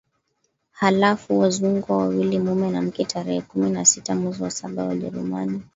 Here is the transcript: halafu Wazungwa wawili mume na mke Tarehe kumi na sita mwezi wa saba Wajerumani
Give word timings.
halafu 0.71 1.39
Wazungwa 1.39 1.97
wawili 1.97 2.39
mume 2.39 2.71
na 2.71 2.81
mke 2.81 3.05
Tarehe 3.05 3.41
kumi 3.41 3.69
na 3.69 3.85
sita 3.85 4.15
mwezi 4.15 4.43
wa 4.43 4.51
saba 4.51 4.85
Wajerumani 4.85 5.61